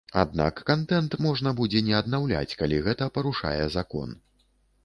Аднак 0.21 0.61
кантэнт 0.69 1.17
можна 1.25 1.53
будзе 1.59 1.83
не 1.89 1.93
аднаўляць, 2.01 2.57
калі 2.63 2.83
гэта 2.89 3.09
парушае 3.19 3.57
закон. 3.77 4.19